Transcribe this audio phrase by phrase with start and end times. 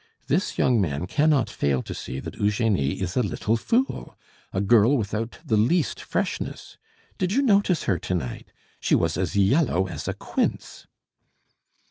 [0.25, 4.17] This young man cannot fail to see that Eugenie is a little fool,
[4.51, 6.75] a girl without the least freshness.
[7.19, 8.51] Did you notice her to night?
[8.79, 10.87] She was as yellow as a quince."